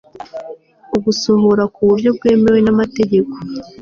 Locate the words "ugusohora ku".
0.95-1.79